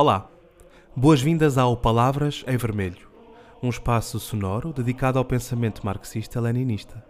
[0.00, 0.30] Olá,
[0.94, 3.08] boas-vindas ao Palavras em Vermelho,
[3.60, 7.04] um espaço sonoro dedicado ao pensamento marxista-leninista.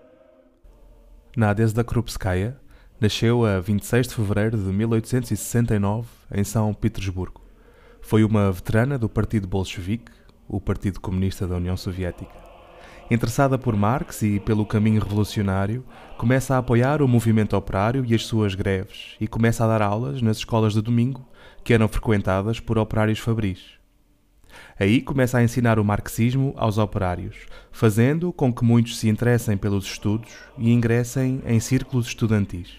[1.37, 2.59] Nadia Krupskaya
[2.99, 7.43] nasceu a 26 de fevereiro de 1869 em São Petersburgo.
[8.01, 10.11] Foi uma veterana do Partido Bolchevique,
[10.49, 12.33] o Partido Comunista da União Soviética.
[13.11, 15.85] Interessada por Marx e pelo caminho revolucionário,
[16.17, 20.23] começa a apoiar o movimento operário e as suas greves e começa a dar aulas
[20.23, 21.29] nas escolas de domingo,
[21.69, 23.61] que eram frequentadas por operários fabris.
[24.81, 27.37] Aí começa a ensinar o marxismo aos operários,
[27.71, 32.71] fazendo com que muitos se interessem pelos estudos e ingressem em círculos estudantis.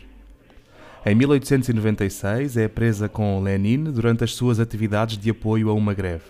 [1.06, 6.26] Em 1896 é presa com Lenin durante as suas atividades de apoio a uma greve.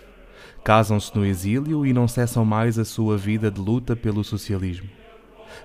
[0.62, 4.99] Casam-se no exílio e não cessam mais a sua vida de luta pelo socialismo.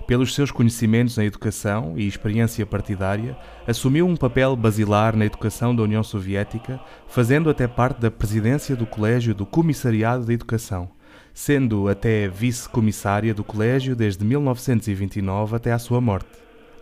[0.06, 5.82] Pelos seus conhecimentos na educação e experiência partidária, assumiu um papel basilar na educação da
[5.82, 10.88] União Soviética, fazendo até parte da presidência do Colégio do Comissariado da Educação,
[11.32, 16.28] sendo até vice-comissária do Colégio desde 1929 até à sua morte,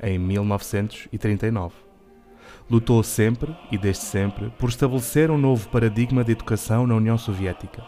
[0.03, 1.85] em 1939
[2.69, 7.83] lutou sempre e desde sempre por estabelecer um novo paradigma de educação na União Soviética,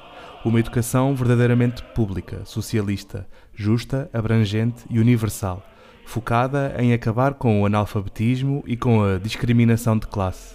[0.46, 5.60] uma educação verdadeiramente pública, socialista, justa, abrangente e universal,
[6.04, 10.54] focada em acabar com o analfabetismo e com a discriminação de classe.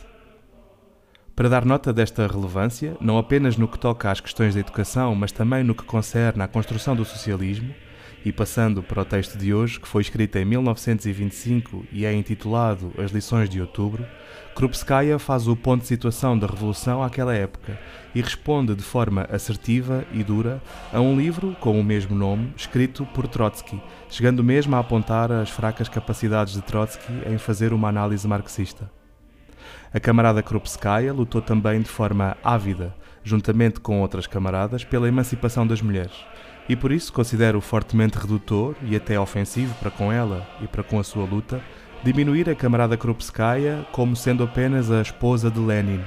[1.35, 5.33] Para dar nota desta relevância, não apenas no que toca às questões da educação, mas
[5.33, 7.73] também no que concerne à construção do socialismo,
[8.23, 12.91] e passando para o texto de hoje, que foi escrito em 1925 e é intitulado
[12.97, 14.05] As Lições de Outubro,
[14.55, 17.79] Krupskaya faz o ponto de situação da Revolução àquela época
[18.13, 20.61] e responde de forma assertiva e dura
[20.91, 25.49] a um livro com o mesmo nome, escrito por Trotsky, chegando mesmo a apontar as
[25.49, 28.91] fracas capacidades de Trotsky em fazer uma análise marxista.
[29.93, 32.93] A camarada Krupskaya lutou também de forma ávida,
[33.23, 36.13] juntamente com outras camaradas, pela emancipação das mulheres
[36.69, 40.99] e por isso considero fortemente redutor e até ofensivo para com ela e para com
[40.99, 41.61] a sua luta
[42.03, 46.01] diminuir a camarada Krupskaya como sendo apenas a esposa de Lenin.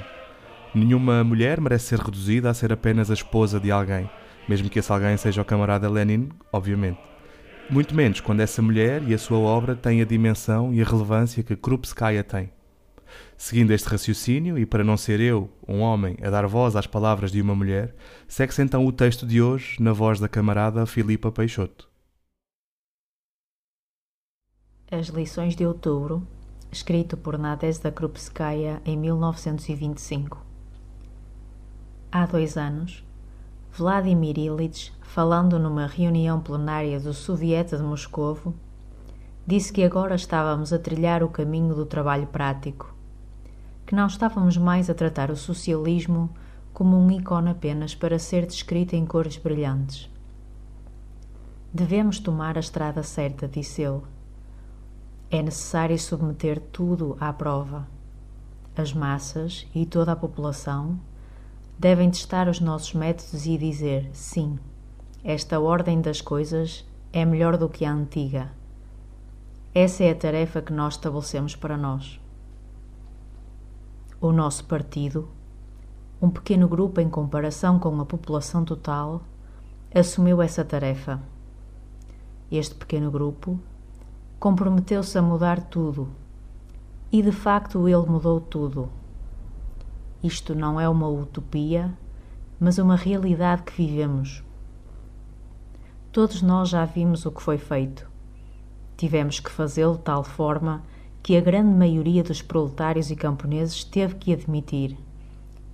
[0.73, 4.09] Nenhuma mulher merece ser reduzida a ser apenas a esposa de alguém,
[4.47, 6.99] mesmo que esse alguém seja o camarada Lenin, obviamente.
[7.69, 11.41] Muito menos quando essa mulher e a sua obra têm a dimensão e a relevância
[11.43, 12.51] que Krupskaya tem.
[13.37, 17.31] Seguindo este raciocínio, e para não ser eu, um homem, a dar voz às palavras
[17.31, 17.93] de uma mulher,
[18.27, 21.89] segue-se então o texto de hoje na voz da camarada Filipa Peixoto.
[24.89, 26.25] As lições de outubro,
[26.71, 30.45] escrito por Nadezhda Krupskaya em 1925.
[32.09, 33.03] Há dois anos,
[33.73, 38.55] Vladimir Ilyich, falando numa reunião plenária do Soviet de Moscovo,
[39.45, 42.94] disse que agora estávamos a trilhar o caminho do trabalho prático
[43.85, 46.29] que não estávamos mais a tratar o socialismo
[46.73, 50.09] como um ícone apenas para ser descrito em cores brilhantes.
[51.73, 54.01] Devemos tomar a estrada certa, disse ele.
[55.29, 57.87] É necessário submeter tudo à prova.
[58.75, 60.99] As massas e toda a população
[61.77, 64.57] devem testar os nossos métodos e dizer: sim,
[65.23, 68.51] esta ordem das coisas é melhor do que a antiga.
[69.73, 72.19] Essa é a tarefa que nós estabelecemos para nós
[74.27, 75.29] o nosso partido,
[76.19, 79.21] um pequeno grupo em comparação com a população total,
[79.93, 81.21] assumiu essa tarefa.
[82.51, 83.59] Este pequeno grupo
[84.39, 86.09] comprometeu-se a mudar tudo
[87.11, 88.89] e de facto ele mudou tudo.
[90.23, 91.95] Isto não é uma utopia,
[92.59, 94.43] mas uma realidade que vivemos.
[96.11, 98.09] Todos nós já vimos o que foi feito.
[98.97, 100.81] Tivemos que fazê-lo de tal forma
[101.25, 104.95] que a grande maioria dos proletários e camponeses teve que admitir.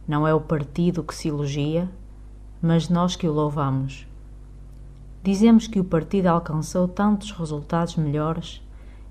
[0.08, 1.90] Não é o partido que se elogia,
[2.62, 4.08] mas nós que o louvamos.
[5.22, 8.66] Dizemos que o partido alcançou tantos resultados melhores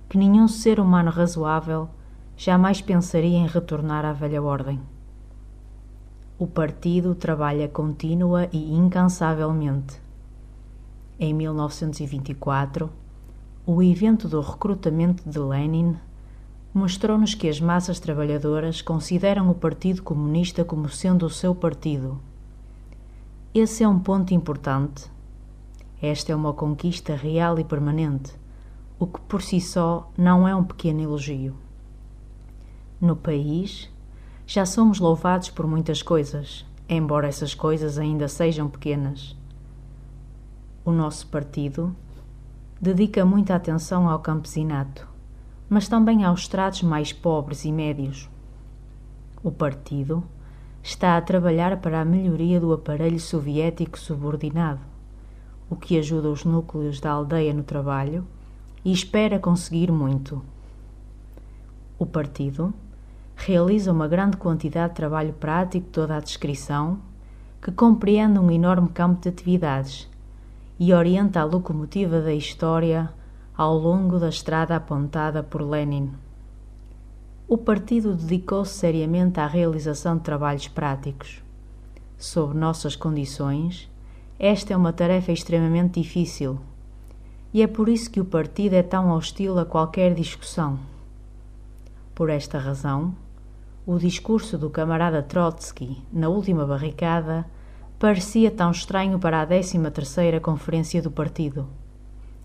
[0.09, 1.91] que nenhum ser humano razoável
[2.39, 4.81] jamais pensaria em retornar à velha ordem.
[6.39, 10.01] O partido trabalha contínua e incansavelmente.
[11.19, 12.89] Em 1924,
[13.67, 15.97] o evento do recrutamento de Lenin
[16.73, 22.21] mostrou-nos que as massas trabalhadoras consideram o Partido Comunista como sendo o seu partido.
[23.53, 25.11] Esse é um ponto importante.
[26.01, 28.33] Esta é uma conquista real e permanente,
[28.99, 31.55] o que por si só não é um pequeno elogio.
[33.01, 33.91] No país,
[34.47, 39.37] já somos louvados por muitas coisas, embora essas coisas ainda sejam pequenas.
[40.85, 41.95] O nosso partido
[42.81, 45.10] dedica muita atenção ao campesinato
[45.71, 48.29] mas também aos estratos mais pobres e médios.
[49.41, 50.25] O partido
[50.83, 54.81] está a trabalhar para a melhoria do aparelho soviético subordinado,
[55.71, 58.27] o que ajuda os núcleos da aldeia no trabalho
[58.85, 60.43] e espera conseguir muito.
[61.97, 62.75] O partido
[63.37, 66.99] realiza uma grande quantidade de trabalho prático, toda a descrição,
[67.63, 70.09] que compreende um enorme campo de atividades
[70.81, 73.11] e orienta a locomotiva da história
[73.61, 76.11] ao longo da estrada apontada por Lenin.
[77.47, 81.43] O partido dedicou-se seriamente à realização de trabalhos práticos.
[82.17, 83.87] Sob nossas condições,
[84.39, 86.59] esta é uma tarefa extremamente difícil
[87.53, 90.79] e é por isso que o partido é tão hostil a qualquer discussão.
[92.15, 93.15] Por esta razão,
[93.85, 97.45] o discurso do camarada Trotsky na última barricada
[97.99, 101.69] parecia tão estranho para a 13ª Conferência do Partido.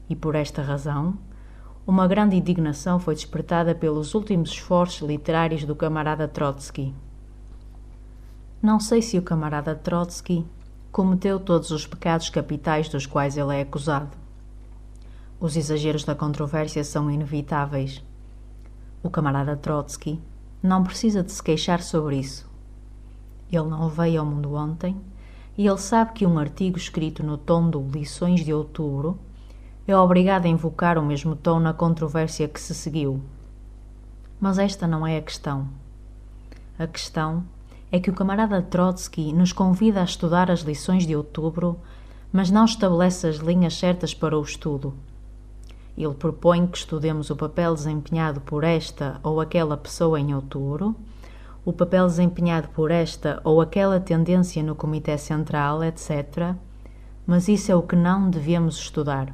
[0.09, 1.17] E por esta razão,
[1.87, 6.93] uma grande indignação foi despertada pelos últimos esforços literários do camarada Trotsky.
[8.61, 10.45] Não sei se o camarada Trotsky
[10.91, 14.17] cometeu todos os pecados capitais dos quais ele é acusado.
[15.39, 18.03] Os exageros da controvérsia são inevitáveis.
[19.03, 20.19] O camarada Trotsky
[20.63, 22.49] não precisa de se queixar sobre isso.
[23.51, 24.99] Ele não veio ao mundo ontem
[25.55, 29.19] e ele sabe que um artigo escrito no tom do Lições de Outubro
[29.87, 33.21] é obrigado a invocar o mesmo tom na controvérsia que se seguiu.
[34.39, 35.67] Mas esta não é a questão.
[36.77, 37.43] A questão
[37.91, 41.79] é que o camarada Trotsky nos convida a estudar as lições de outubro,
[42.33, 44.93] mas não estabelece as linhas certas para o estudo.
[45.95, 50.95] Ele propõe que estudemos o papel desempenhado por esta ou aquela pessoa em outubro,
[51.63, 56.55] o papel desempenhado por esta ou aquela tendência no Comitê Central, etc.
[57.25, 59.33] Mas isso é o que não devemos estudar.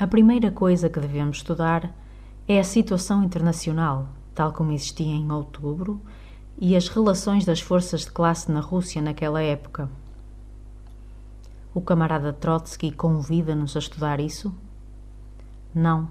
[0.00, 1.92] A primeira coisa que devemos estudar
[2.46, 6.00] é a situação internacional, tal como existia em outubro,
[6.56, 9.90] e as relações das forças de classe na Rússia naquela época.
[11.74, 14.54] O camarada Trotsky convida-nos a estudar isso?
[15.74, 16.08] Não.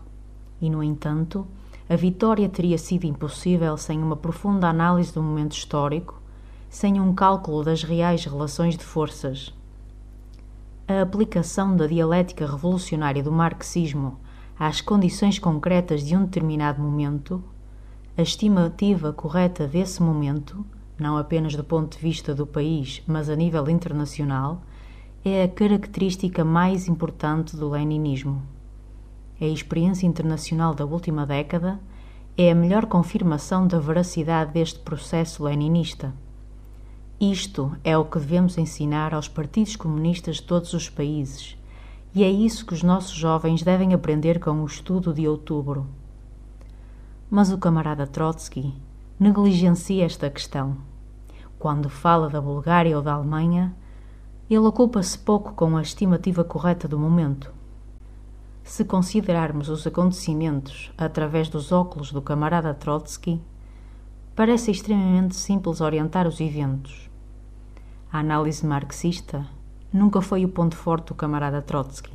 [0.60, 1.48] E, no entanto,
[1.90, 6.22] a vitória teria sido impossível sem uma profunda análise do momento histórico,
[6.70, 9.54] sem um cálculo das reais relações de forças.
[10.88, 14.18] A aplicação da dialética revolucionária do marxismo
[14.58, 17.44] às condições concretas de um determinado momento,
[18.18, 20.66] a estimativa correta desse momento,
[20.98, 24.62] não apenas do ponto de vista do país, mas a nível internacional,
[25.24, 28.42] é a característica mais importante do leninismo
[29.40, 31.80] a experiência internacional da última década
[32.36, 36.12] é a melhor confirmação da veracidade deste processo leninista.
[37.20, 41.58] Isto é o que devemos ensinar aos partidos comunistas de todos os países,
[42.14, 45.88] e é isso que os nossos jovens devem aprender com o estudo de outubro.
[47.28, 48.72] Mas o camarada Trotsky
[49.20, 50.78] negligencia esta questão.
[51.58, 53.76] Quando fala da Bulgária ou da Alemanha,
[54.48, 57.52] ele ocupa-se pouco com a estimativa correta do momento.
[58.64, 63.42] Se considerarmos os acontecimentos através dos óculos do camarada Trotsky,
[64.36, 67.07] parece extremamente simples orientar os eventos.
[68.12, 69.46] A análise marxista
[69.92, 72.14] nunca foi o ponto forte do camarada Trotsky.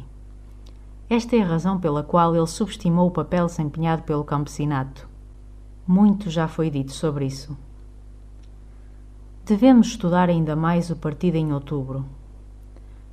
[1.08, 5.06] Esta é a razão pela qual ele subestimou o papel desempenhado pelo campesinato.
[5.86, 7.54] Muito já foi dito sobre isso.
[9.44, 12.06] Devemos estudar ainda mais o partido em outubro.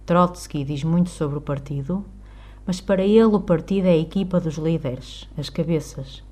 [0.06, 2.06] Trotsky diz muito sobre o partido,
[2.66, 6.24] mas para ele o partido é a equipa dos líderes, as cabeças.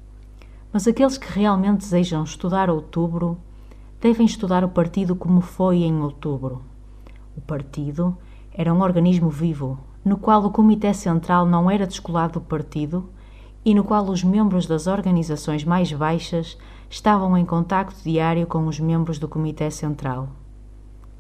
[0.72, 3.38] Mas aqueles que realmente desejam estudar outubro
[4.00, 6.62] devem estudar o partido como foi em outubro.
[7.36, 8.18] O partido
[8.51, 13.10] era um organismo vivo, no qual o Comitê Central não era descolado do partido
[13.66, 16.58] e no qual os membros das organizações mais baixas
[16.89, 20.30] estavam em contacto diário com os membros do Comitê Central.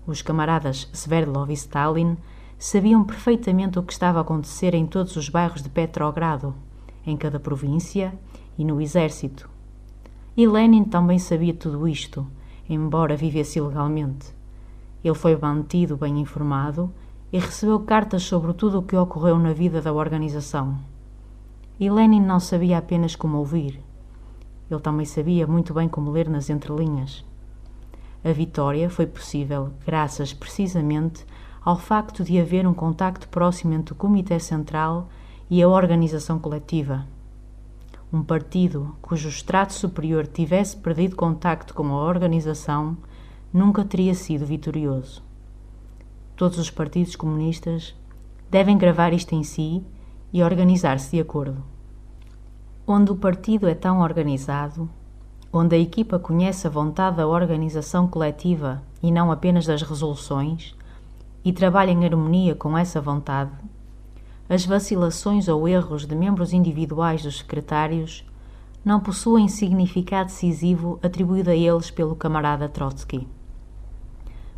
[0.05, 2.15] Os camaradas Sverdlov e Stalin
[2.57, 6.55] sabiam perfeitamente o que estava a acontecer em todos os bairros de Petrogrado,
[7.05, 8.17] em cada província
[8.57, 9.49] e no exército.
[10.35, 12.25] E Lenin também sabia tudo isto,
[12.69, 14.35] embora vivesse ilegalmente.
[15.03, 16.91] Ele foi mantido bem informado
[17.31, 20.77] e recebeu cartas sobre tudo o que ocorreu na vida da organização.
[21.79, 23.81] E Lenin não sabia apenas como ouvir.
[24.69, 27.23] Ele também sabia muito bem como ler nas entrelinhas.
[28.23, 31.25] A vitória foi possível graças precisamente
[31.63, 35.07] ao facto de haver um contacto próximo entre o Comitê Central
[35.49, 37.05] e a organização coletiva.
[38.11, 42.95] Um partido cujo extrato superior tivesse perdido contacto com a organização
[43.51, 45.21] nunca teria sido vitorioso.
[46.33, 47.93] Todos os partidos comunistas
[48.49, 49.83] devem gravar isto em si
[50.31, 51.61] e organizar-se de acordo.
[52.87, 54.89] Onde o partido é tão organizado,
[55.51, 60.73] onde a equipa conhece a vontade da organização coletiva e não apenas das resoluções,
[61.43, 63.51] e trabalha em harmonia com essa vontade,
[64.49, 68.25] as vacilações ou erros de membros individuais dos secretários
[68.83, 73.27] não possuem significado decisivo atribuído a eles pelo camarada Trotsky.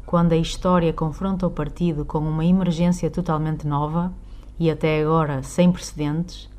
[0.05, 4.13] Quando a história confronta o partido com uma emergência totalmente nova
[4.59, 6.49] e até agora sem precedentes,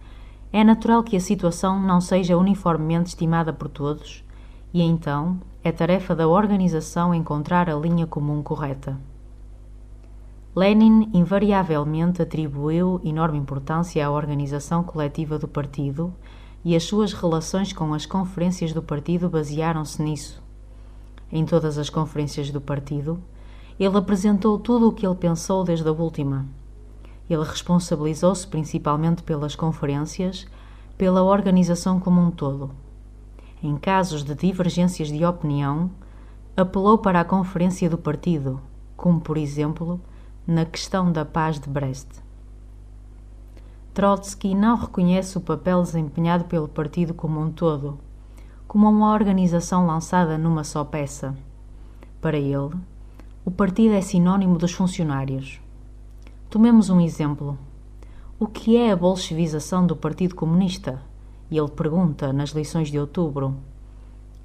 [0.52, 4.24] é natural que a situação não seja uniformemente estimada por todos
[4.74, 8.98] e então é tarefa da organização encontrar a linha comum correta.
[10.54, 16.12] Lenin invariavelmente atribuiu enorme importância à organização coletiva do partido
[16.64, 20.42] e as suas relações com as conferências do partido basearam-se nisso.
[21.30, 23.20] Em todas as conferências do partido,
[23.78, 26.44] ele apresentou tudo o que ele pensou desde a última.
[27.28, 30.48] Ele responsabilizou-se principalmente pelas conferências,
[30.98, 32.72] pela organização como um todo.
[33.62, 35.92] Em casos de divergências de opinião,
[36.56, 38.60] apelou para a conferência do partido,
[38.96, 40.00] como por exemplo
[40.46, 42.08] na questão da paz de Brest.
[43.92, 47.98] Trotsky não reconhece o papel desempenhado pelo partido como um todo,
[48.66, 51.36] como uma organização lançada numa só peça.
[52.20, 52.74] Para ele,
[53.44, 55.60] o partido é sinônimo dos funcionários.
[56.48, 57.58] Tomemos um exemplo.
[58.38, 61.02] O que é a bolchevização do Partido Comunista?
[61.50, 63.56] Ele pergunta nas lições de outubro.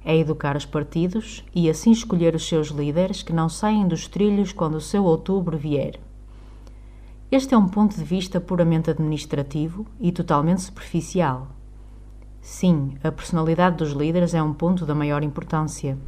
[0.08, 4.52] É educar os partidos e assim escolher os seus líderes que não saem dos trilhos
[4.52, 5.98] quando o seu outubro vier.
[7.28, 11.48] Este é um ponto de vista puramente administrativo e totalmente superficial.
[12.40, 15.98] Sim, a personalidade dos líderes é um ponto da maior importância.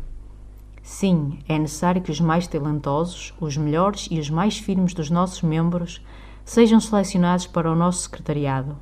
[0.80, 5.42] Sim, é necessário que os mais talentosos, os melhores e os mais firmes dos nossos
[5.42, 6.00] membros
[6.44, 8.76] sejam selecionados para o nosso secretariado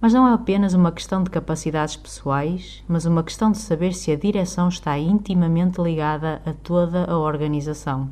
[0.00, 4.10] mas não é apenas uma questão de capacidades pessoais, mas uma questão de saber se
[4.10, 8.08] a direção está intimamente ligada a toda a organização.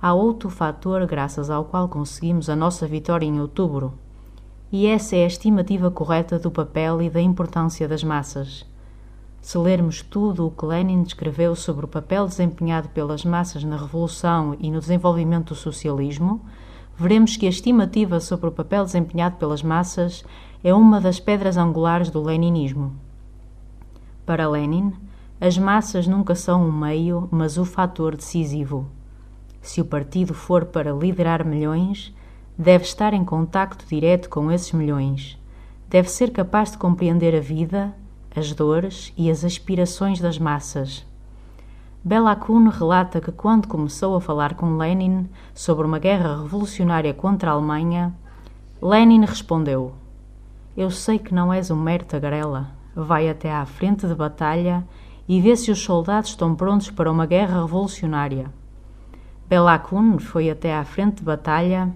[0.00, 3.94] Há outro fator graças ao qual conseguimos a nossa vitória em outubro,
[4.70, 8.64] e essa é a estimativa correta do papel e da importância das massas.
[9.40, 14.56] Se lermos tudo o que Lenin escreveu sobre o papel desempenhado pelas massas na Revolução
[14.58, 16.44] e no desenvolvimento do socialismo,
[16.98, 20.24] veremos que a estimativa sobre o papel desempenhado pelas massas
[20.64, 22.94] é uma das pedras angulares do leninismo.
[24.24, 24.92] Para Lenin,
[25.40, 28.86] as massas nunca são o meio, mas o fator decisivo.
[29.60, 32.12] Se o partido for para liderar milhões,
[32.58, 35.38] deve estar em contacto direto com esses milhões.
[35.88, 37.94] Deve ser capaz de compreender a vida,
[38.34, 41.05] as dores e as aspirações das massas.
[42.06, 47.50] Bela Kun relata que quando começou a falar com Lenin sobre uma guerra revolucionária contra
[47.50, 48.14] a Alemanha,
[48.80, 49.92] Lenin respondeu:
[50.76, 52.68] Eu sei que não és um mero tagarela.
[52.94, 54.86] Vai até à frente de batalha
[55.26, 58.52] e vê se os soldados estão prontos para uma guerra revolucionária.
[59.48, 61.92] Bela Kun foi até à frente de batalha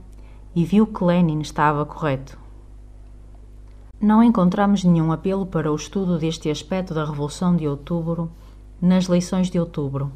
[0.57, 2.37] e viu que Lenin estava correto.
[4.01, 8.29] Não encontramos nenhum apelo para o estudo deste aspecto da Revolução de Outubro
[8.81, 10.11] nas lições de outubro.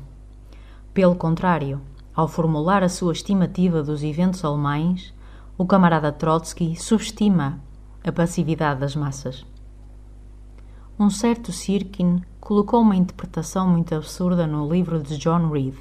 [0.92, 1.80] Pelo contrário,
[2.14, 5.12] ao formular a sua estimativa dos eventos alemães,
[5.59, 7.61] o camarada Trotsky subestima
[8.04, 9.44] a passividade das massas.
[10.99, 15.75] Um certo Sirkin colocou uma interpretação muito absurda no livro de John Reed.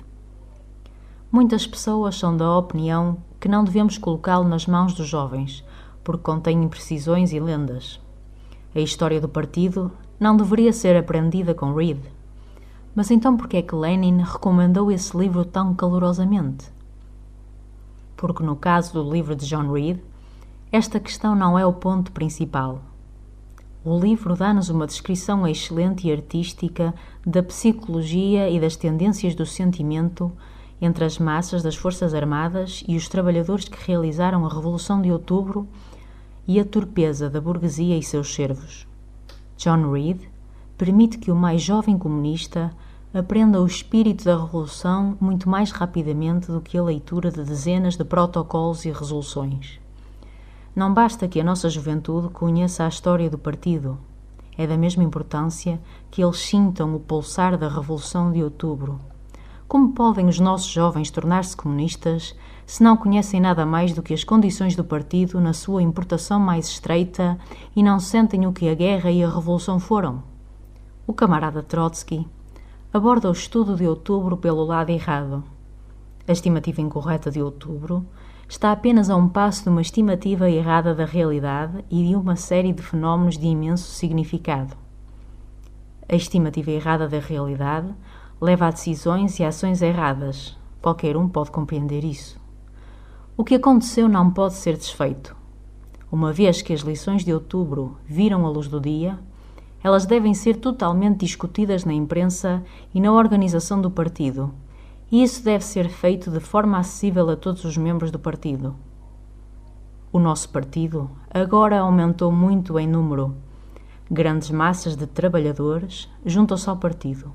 [1.32, 5.64] Muitas pessoas são da opinião que não devemos colocá-lo nas mãos dos jovens,
[6.04, 8.00] porque contém imprecisões e lendas.
[8.74, 12.00] A história do partido não deveria ser aprendida com Reed.
[12.96, 16.72] Mas então por que é que Lenin recomendou esse livro tão calorosamente?
[18.16, 20.00] Porque no caso do livro de John Reed,
[20.72, 22.82] esta questão não é o ponto principal.
[23.84, 26.94] O livro dá-nos uma descrição excelente e artística
[27.26, 30.32] da psicologia e das tendências do sentimento
[30.82, 35.68] entre as massas das Forças Armadas e os trabalhadores que realizaram a Revolução de Outubro
[36.48, 38.88] e a torpeza da burguesia e seus servos.
[39.58, 40.22] John Reed
[40.78, 42.72] permite que o mais jovem comunista
[43.14, 48.04] aprenda o espírito da Revolução muito mais rapidamente do que a leitura de dezenas de
[48.04, 49.80] protocolos e resoluções.
[50.76, 54.00] Não basta que a nossa juventude conheça a história do partido.
[54.58, 55.80] É da mesma importância
[56.10, 59.00] que eles sintam o pulsar da Revolução de Outubro.
[59.68, 64.24] Como podem os nossos jovens tornar-se comunistas se não conhecem nada mais do que as
[64.24, 67.38] condições do partido na sua importação mais estreita
[67.76, 70.24] e não sentem o que a guerra e a revolução foram?
[71.06, 72.28] O camarada Trotsky
[72.94, 75.44] aborda o estudo de outubro pelo lado errado.
[76.28, 78.06] A estimativa incorreta de outubro
[78.48, 82.72] está apenas a um passo de uma estimativa errada da realidade e de uma série
[82.72, 84.78] de fenómenos de imenso significado.
[86.08, 87.92] A estimativa errada da realidade
[88.40, 90.56] leva a decisões e ações erradas.
[90.80, 92.40] Qualquer um pode compreender isso.
[93.36, 95.36] O que aconteceu não pode ser desfeito.
[96.12, 99.18] Uma vez que as lições de outubro viram a luz do dia,
[99.84, 102.64] elas devem ser totalmente discutidas na imprensa
[102.94, 104.54] e na organização do partido,
[105.12, 108.76] e isso deve ser feito de forma acessível a todos os membros do partido.
[110.12, 113.36] O nosso partido agora aumentou muito em número.
[114.10, 117.34] Grandes massas de trabalhadores juntam-se ao partido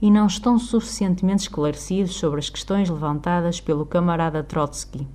[0.00, 5.06] e não estão suficientemente esclarecidos sobre as questões levantadas pelo camarada Trotsky.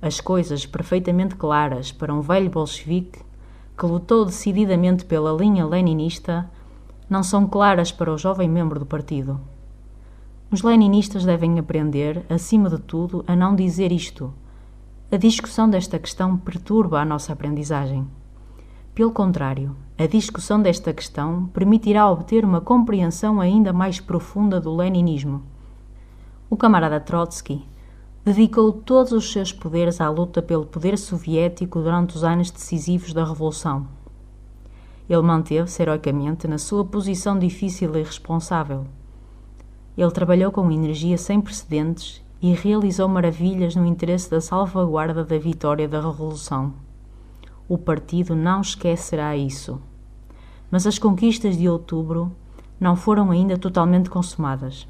[0.00, 3.20] As coisas perfeitamente claras para um velho bolchevique
[3.76, 6.50] que lutou decididamente pela linha leninista
[7.08, 9.40] não são claras para o jovem membro do partido.
[10.50, 14.32] Os leninistas devem aprender, acima de tudo, a não dizer isto
[15.14, 18.04] a discussão desta questão perturba a nossa aprendizagem.
[18.96, 25.42] Pelo contrário, a discussão desta questão permitirá obter uma compreensão ainda mais profunda do leninismo.
[26.50, 27.64] O camarada Trotsky
[28.24, 33.22] dedicou todos os seus poderes à luta pelo poder soviético durante os anos decisivos da
[33.22, 33.86] Revolução.
[35.06, 38.86] Ele manteve-se heroicamente na sua posição difícil e responsável.
[39.96, 45.86] Ele trabalhou com energia sem precedentes e realizou maravilhas no interesse da salvaguarda da vitória
[45.86, 46.72] da Revolução.
[47.68, 49.78] O partido não esquecerá isso.
[50.70, 52.32] Mas as conquistas de outubro
[52.80, 54.88] não foram ainda totalmente consumadas.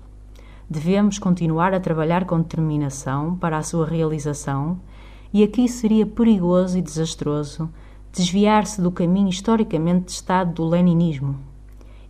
[0.68, 4.80] Devemos continuar a trabalhar com determinação para a sua realização,
[5.32, 7.68] e aqui seria perigoso e desastroso
[8.12, 11.36] desviar-se do caminho historicamente testado do leninismo.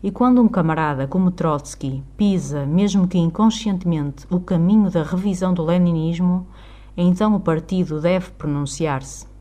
[0.03, 5.65] E quando um camarada como Trotsky pisa, mesmo que inconscientemente, o caminho da revisão do
[5.65, 6.47] leninismo,
[6.95, 9.34] então o partido deve pronunciar-se.